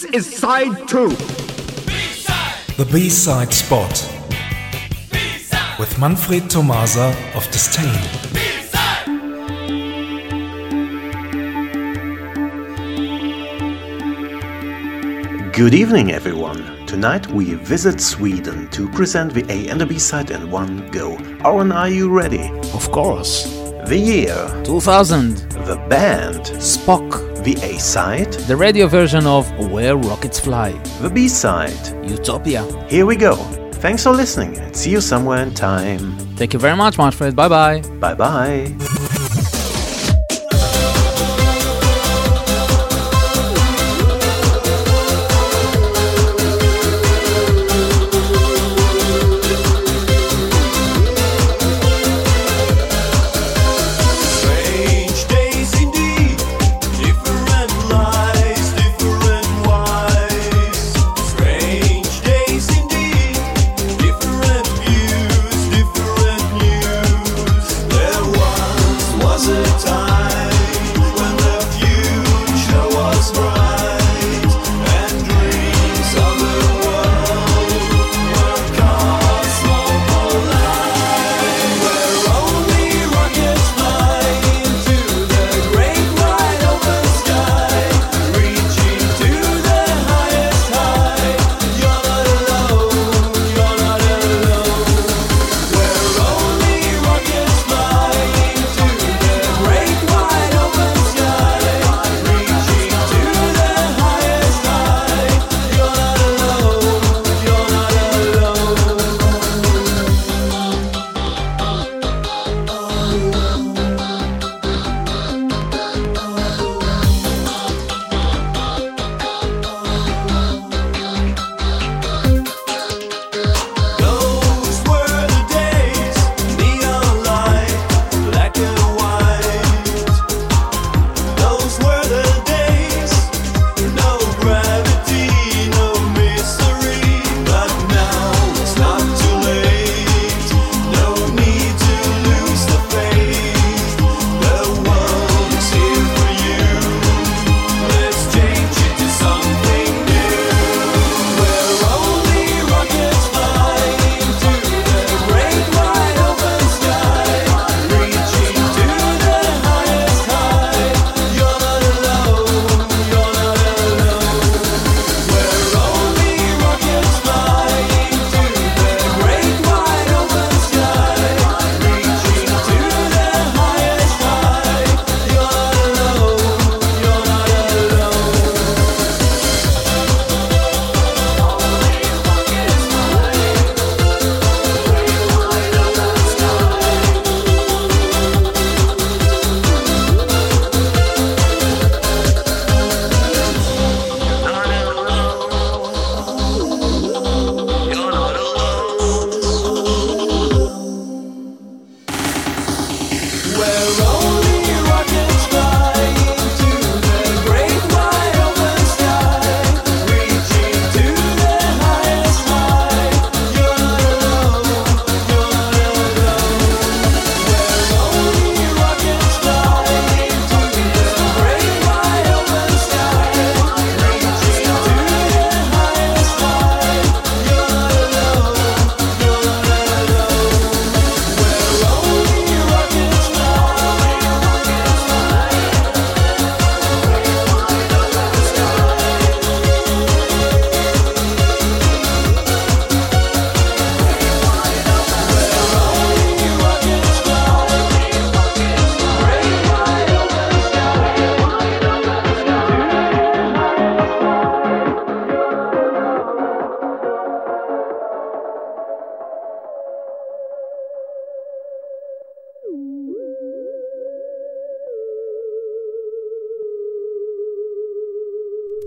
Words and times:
This 0.00 0.28
is 0.28 0.38
side 0.38 0.88
2 0.88 1.08
B-side. 1.10 2.76
The 2.78 2.88
B 2.90 3.10
side 3.10 3.52
spot. 3.52 3.90
B-side. 5.12 5.78
With 5.78 5.98
Manfred 5.98 6.48
Tomasa 6.48 7.14
of 7.34 7.44
Disdain. 7.50 7.84
Good 15.52 15.74
evening, 15.74 16.12
everyone. 16.12 16.86
Tonight 16.86 17.26
we 17.26 17.52
visit 17.56 18.00
Sweden 18.00 18.70
to 18.70 18.88
present 18.88 19.34
the 19.34 19.44
A 19.52 19.68
and 19.68 19.78
the 19.78 19.84
B 19.84 19.98
side 19.98 20.30
in 20.30 20.50
one 20.50 20.88
go. 20.90 21.18
Aaron, 21.44 21.72
are 21.72 21.90
you 21.90 22.08
ready? 22.08 22.48
Of 22.72 22.90
course. 22.90 23.44
The 23.86 23.98
year 23.98 24.62
2000. 24.64 25.36
The 25.66 25.76
band 25.90 26.52
S.P.O.C.K. 26.56 27.29
The 27.42 27.56
A 27.62 27.78
side, 27.78 28.32
the 28.46 28.56
radio 28.56 28.86
version 28.86 29.26
of 29.26 29.48
Where 29.70 29.96
Rockets 29.96 30.38
Fly, 30.38 30.72
the 31.00 31.08
B 31.08 31.26
side, 31.28 31.72
Utopia. 32.08 32.62
Here 32.88 33.06
we 33.06 33.16
go. 33.16 33.34
Thanks 33.80 34.02
for 34.02 34.10
listening 34.10 34.58
and 34.58 34.76
see 34.76 34.90
you 34.90 35.00
somewhere 35.00 35.42
in 35.42 35.54
time. 35.54 36.16
Thank 36.36 36.52
you 36.52 36.58
very 36.58 36.76
much, 36.76 36.98
Manfred. 36.98 37.34
Bye 37.34 37.48
bye. 37.48 37.80
Bye 37.98 38.14
bye. 38.14 38.96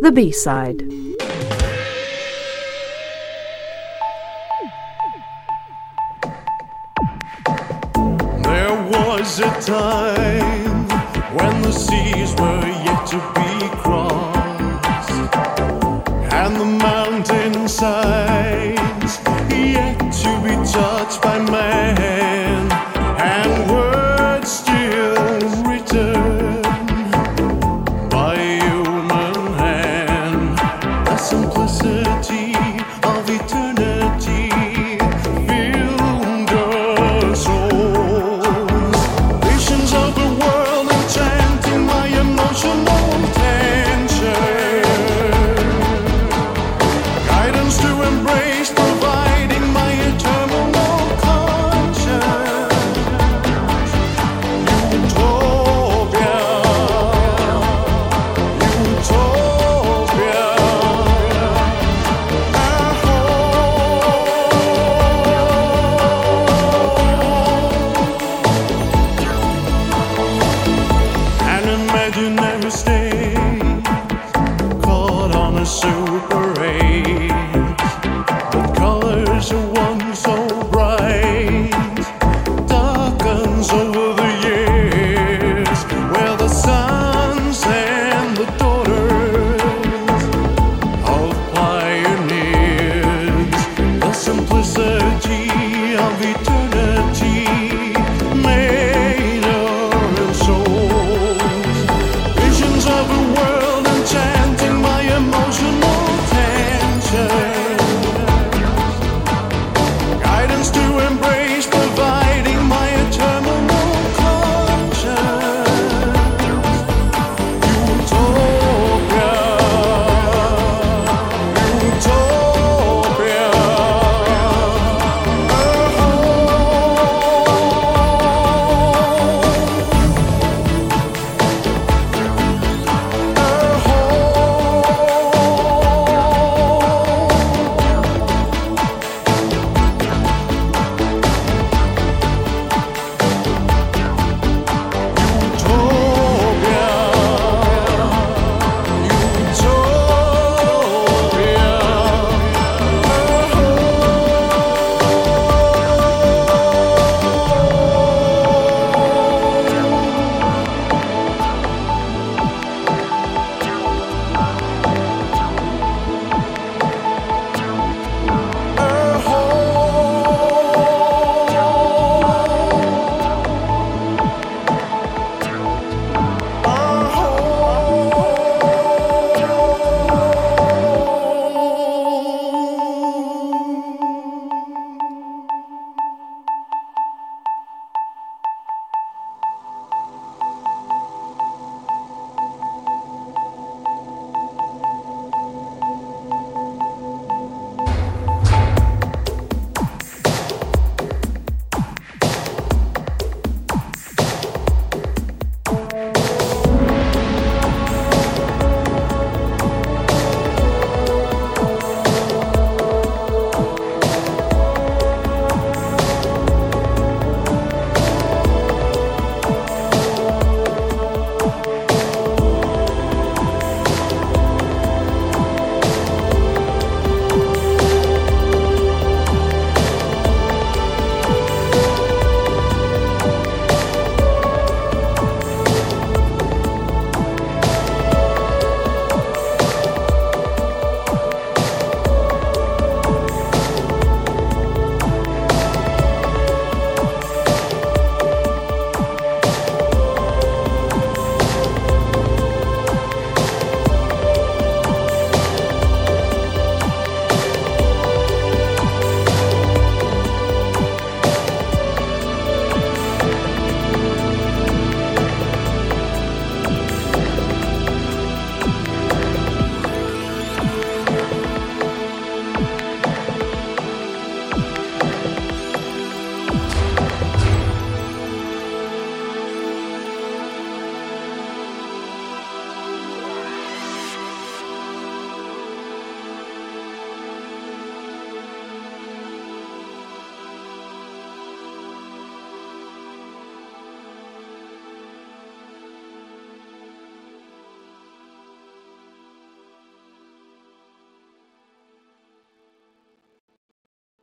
The 0.00 0.12
B 0.12 0.30
side. 0.32 0.78
There 8.42 8.76
was 8.92 9.40
a 9.40 9.50
time 9.60 10.88
when 11.36 11.62
the 11.62 11.72
seas 11.72 12.34
were 12.34 12.66
yet 12.86 13.06
to 13.08 13.18
be 13.34 13.50
crossed 13.82 15.10
and 16.32 16.56
the 16.56 16.64
mountainside. 16.64 18.23